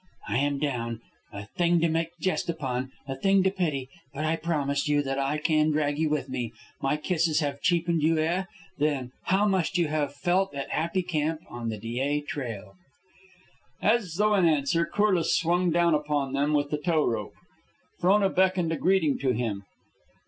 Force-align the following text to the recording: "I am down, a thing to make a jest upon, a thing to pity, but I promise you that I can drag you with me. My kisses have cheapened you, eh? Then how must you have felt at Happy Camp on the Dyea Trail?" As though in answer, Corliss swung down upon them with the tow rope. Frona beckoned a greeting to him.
"I 0.27 0.39
am 0.39 0.57
down, 0.57 0.99
a 1.31 1.45
thing 1.45 1.79
to 1.81 1.87
make 1.87 2.07
a 2.07 2.21
jest 2.23 2.49
upon, 2.49 2.91
a 3.07 3.15
thing 3.15 3.43
to 3.43 3.51
pity, 3.51 3.87
but 4.15 4.25
I 4.25 4.35
promise 4.35 4.87
you 4.87 5.03
that 5.03 5.19
I 5.19 5.37
can 5.37 5.69
drag 5.69 5.99
you 5.99 6.09
with 6.09 6.27
me. 6.27 6.53
My 6.81 6.97
kisses 6.97 7.39
have 7.41 7.61
cheapened 7.61 8.01
you, 8.01 8.17
eh? 8.17 8.45
Then 8.79 9.11
how 9.25 9.45
must 9.45 9.77
you 9.77 9.89
have 9.89 10.15
felt 10.15 10.55
at 10.55 10.71
Happy 10.71 11.03
Camp 11.03 11.41
on 11.51 11.69
the 11.69 11.77
Dyea 11.77 12.21
Trail?" 12.25 12.73
As 13.79 14.15
though 14.15 14.33
in 14.33 14.47
answer, 14.49 14.87
Corliss 14.87 15.37
swung 15.37 15.69
down 15.69 15.93
upon 15.93 16.33
them 16.33 16.53
with 16.55 16.71
the 16.71 16.79
tow 16.79 17.05
rope. 17.05 17.35
Frona 17.99 18.29
beckoned 18.31 18.71
a 18.71 18.77
greeting 18.77 19.19
to 19.19 19.33
him. 19.33 19.65